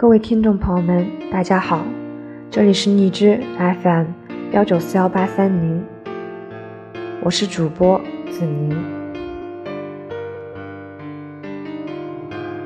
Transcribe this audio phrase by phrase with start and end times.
[0.00, 1.84] 各位听众朋友们，大家好，
[2.50, 4.06] 这里是荔枝 FM
[4.50, 5.84] 幺九四幺八三零，
[7.22, 8.74] 我是主播子宁。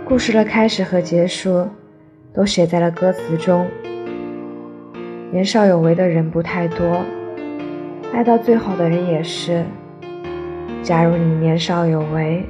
[0.04, 1.68] 故事的开始和结束
[2.32, 3.66] 都写在了歌词中。
[5.32, 7.02] 年少有为的人不太多，
[8.12, 9.64] 爱到最后的人也是。
[10.84, 12.46] 假如你年少有为，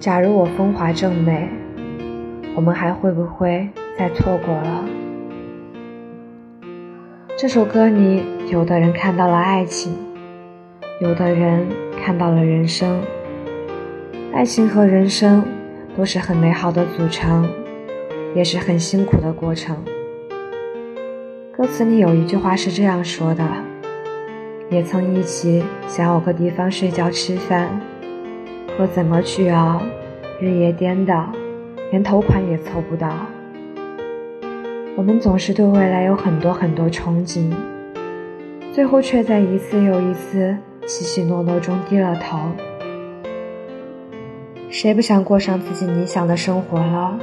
[0.00, 1.48] 假如我风华正美，
[2.56, 3.70] 我们还会不会？
[3.98, 4.84] 再错过了。
[7.36, 9.94] 这首歌里，有的人看到了爱情，
[11.00, 11.66] 有的人
[12.02, 13.00] 看到了人生。
[14.32, 15.44] 爱情和人生
[15.96, 17.48] 都是很美好的组成，
[18.34, 19.76] 也是很辛苦的过程。
[21.54, 23.44] 歌词里有一句话是这样说的
[24.70, 27.80] ：“也曾一起想有个地方睡觉吃饭，
[28.76, 29.82] 可怎么去熬，
[30.40, 31.30] 日夜颠倒，
[31.90, 33.10] 连头款也凑不到。”
[34.94, 37.50] 我们总是对未来有很多很多憧憬，
[38.72, 40.54] 最后却在一次又一次
[40.86, 42.38] 起起落落中低了头。
[44.68, 47.18] 谁不想过上自己理想的生活了？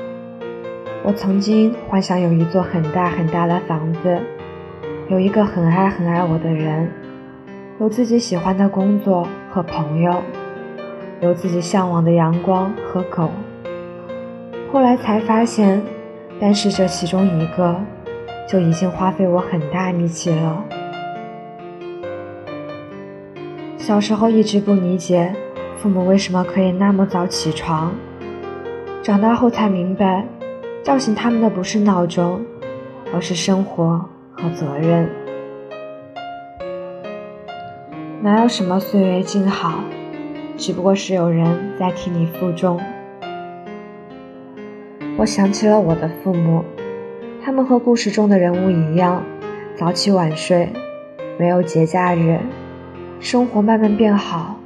[1.04, 4.20] 我曾经幻想有一座很大很大的房子，
[5.08, 6.92] 有一个很爱很爱我的人，
[7.80, 10.24] 有自己喜欢的工作和朋友，
[11.22, 13.30] 有自己向往的阳光和狗。
[14.74, 15.80] 后来才发现。
[16.40, 17.76] 但是这其中一个，
[18.48, 20.64] 就已经花费我很大力气了。
[23.78, 25.34] 小时候一直不理解
[25.78, 27.92] 父母为什么可以那么早起床，
[29.02, 30.26] 长大后才明白，
[30.84, 32.40] 叫醒他们的不是闹钟，
[33.14, 35.10] 而是生活和责任。
[38.22, 39.80] 哪有什么岁月静好，
[40.56, 42.80] 只不过是有人在替你负重。
[45.20, 46.64] 我想起了我的父母，
[47.44, 49.22] 他们和故事中的人物一样，
[49.76, 50.72] 早起晚睡，
[51.38, 52.40] 没有节假日，
[53.20, 54.58] 生活慢慢变好，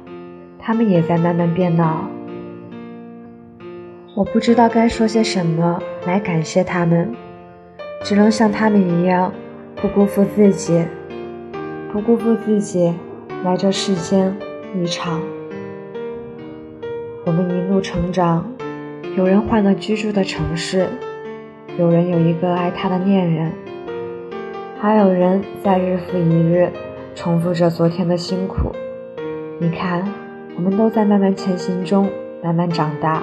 [0.56, 2.02] 他们也在慢慢变老。
[4.14, 7.12] 我不知道该说些什么来感谢他们，
[8.04, 9.32] 只能像他们一样，
[9.74, 10.84] 不辜负自己，
[11.92, 12.94] 不辜负自己
[13.42, 14.32] 来这世间
[14.80, 15.20] 一场。
[17.26, 18.53] 我们一路成长。
[19.16, 20.88] 有人换了居住的城市，
[21.78, 23.52] 有人有一个爱他的恋人，
[24.80, 26.68] 还有人在日复一日
[27.14, 28.72] 重复着昨天的辛苦。
[29.60, 30.02] 你看，
[30.56, 32.10] 我们都在慢慢前行中
[32.42, 33.22] 慢慢长大。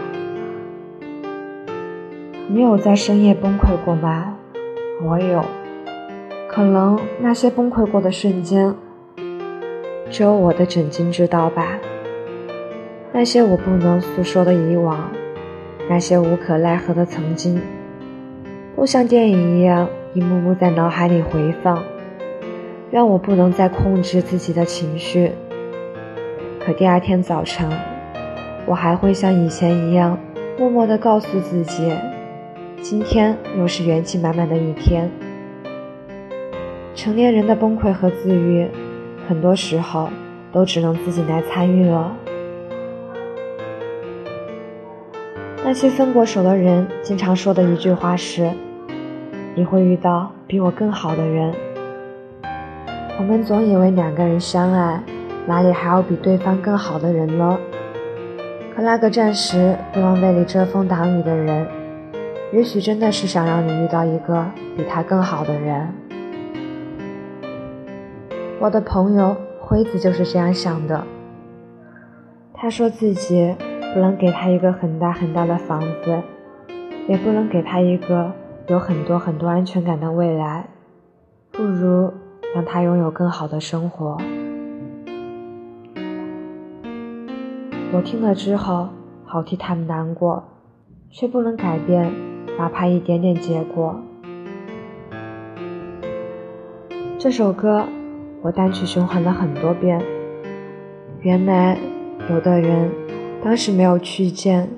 [2.48, 4.38] 你有在深夜崩溃过吗？
[5.04, 5.44] 我有，
[6.48, 8.74] 可能那些崩溃过的瞬间，
[10.10, 11.78] 只有我的枕巾知道吧。
[13.12, 15.12] 那些我不能诉说的以往。
[15.90, 17.62] 那些无可奈何的曾经，
[18.76, 21.84] 都像电影一样一幕幕在脑海里回放，
[22.90, 25.32] 让我不能再控制自己的情绪。
[26.60, 27.70] 可第二天早晨，
[28.66, 30.18] 我还会像以前一样，
[30.58, 31.92] 默默地告诉自己，
[32.82, 35.10] 今天又是元气满满的一天。
[36.94, 38.68] 成年人的崩溃和自愈，
[39.28, 40.10] 很多时候
[40.52, 42.16] 都只能自己来参与了。
[45.72, 48.52] 那些分过手的人经常说的一句话是
[49.56, 51.54] ：“你会遇到比我更好的人。”
[53.18, 55.02] 我们总以为两个人相爱，
[55.48, 57.58] 哪里还有比对方更好的人呢？
[58.76, 61.66] 可那个暂时不能为你遮风挡雨的人，
[62.52, 64.46] 也许真的是想让你遇到一个
[64.76, 65.88] 比他更好的人。
[68.60, 71.02] 我的朋友辉子就是这样想的，
[72.54, 73.56] 他说自己。
[73.94, 76.22] 不能给他一个很大很大的房子，
[77.08, 78.32] 也不能给他一个
[78.68, 80.68] 有很多很多安全感的未来，
[81.52, 82.14] 不如
[82.56, 84.18] 让他拥有更好的生活。
[87.92, 88.88] 我听了之后，
[89.26, 90.42] 好替他们难过，
[91.10, 92.10] 却不能改变
[92.58, 94.00] 哪怕一点点结果。
[97.20, 97.86] 这首歌
[98.42, 100.02] 我单曲循环了很多遍，
[101.20, 101.78] 原来
[102.30, 103.01] 有的人。
[103.44, 104.70] 当时没有去见，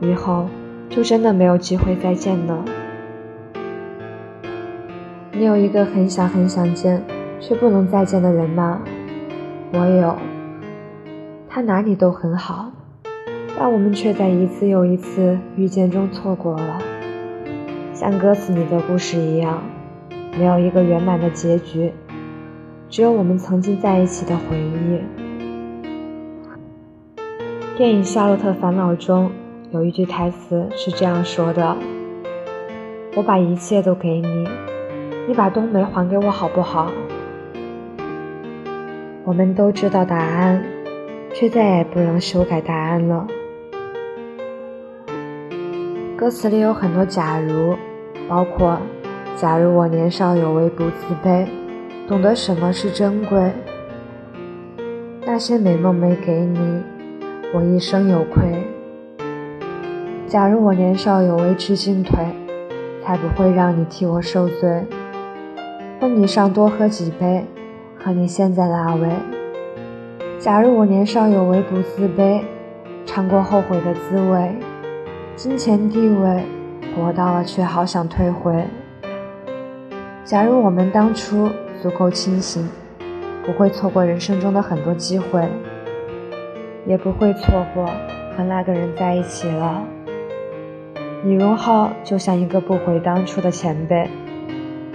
[0.00, 0.48] 以后
[0.90, 2.64] 就真的没有机会再见了。
[5.30, 7.02] 你有一个很想很想见
[7.40, 8.82] 却不能再见的人吗？
[9.72, 10.18] 我有，
[11.48, 12.72] 他哪里都很好，
[13.56, 16.78] 但我们却在一次又一次遇见中错过了。
[17.94, 19.62] 像歌词里的故事一样，
[20.36, 21.92] 没有一个圆满的结局，
[22.90, 25.21] 只有我们曾经在一起的回忆。
[27.74, 29.32] 电影《夏洛特烦恼》中
[29.70, 31.74] 有一句台词是这样说的
[33.16, 34.46] ：“我把一切都给你，
[35.26, 36.92] 你把冬梅还给我好不好？
[39.24, 40.62] 我们都知道答案，
[41.32, 43.26] 却再也不能修改答案了。
[46.14, 47.74] 歌词里有很多“假如”，
[48.28, 48.78] 包括
[49.34, 51.46] “假如我年少有为不自卑，
[52.06, 53.50] 懂得什么是珍贵”。
[55.24, 56.82] 那些美梦没给你，
[57.54, 58.64] 我一生有愧。
[60.26, 62.18] 假如我年少有为知进退，
[63.04, 64.86] 才不会让你替我受罪。
[66.00, 67.46] 婚礼上多喝几杯。
[68.04, 69.08] 和你现在的阿伟。
[70.40, 72.42] 假如我年少有为不自卑，
[73.06, 74.56] 尝过后悔的滋味，
[75.36, 76.42] 金钱地位
[76.96, 78.64] 得到了却好想退回。
[80.24, 81.48] 假如我们当初
[81.80, 82.68] 足够清醒，
[83.46, 85.48] 不会错过人生中的很多机会，
[86.86, 87.86] 也不会错过
[88.36, 89.82] 和那个人在一起了。
[91.24, 94.08] 李荣浩就像一个不悔当初的前辈，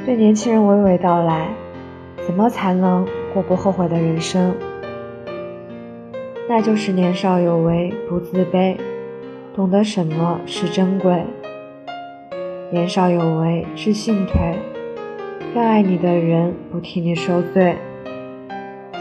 [0.05, 1.47] 对年轻人娓娓道来。
[2.25, 4.53] 怎么才能过不后悔的人生？
[6.49, 8.75] 那就是年少有为，不自卑，
[9.55, 11.23] 懂得什么是珍贵。
[12.69, 14.57] 年少有为，知进退，
[15.55, 17.77] 让爱你的人不替你受罪。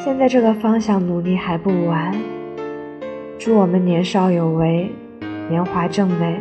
[0.05, 2.15] 现在这个方向努力还不晚。
[3.39, 4.91] 祝我们年少有为，
[5.49, 6.41] 年华正美。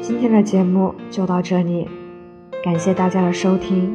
[0.00, 1.88] 今天的节目就到这里，
[2.62, 3.94] 感谢大家的收听。